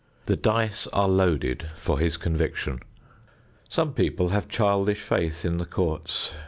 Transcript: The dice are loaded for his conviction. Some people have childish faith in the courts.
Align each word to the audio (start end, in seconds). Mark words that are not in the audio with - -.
The 0.25 0.35
dice 0.35 0.87
are 0.93 1.07
loaded 1.07 1.67
for 1.75 1.99
his 1.99 2.17
conviction. 2.17 2.79
Some 3.69 3.93
people 3.93 4.29
have 4.29 4.47
childish 4.47 4.99
faith 5.01 5.45
in 5.45 5.59
the 5.59 5.65
courts. 5.67 6.31